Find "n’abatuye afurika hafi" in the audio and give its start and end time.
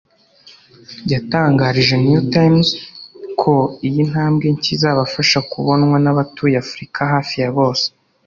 6.03-7.35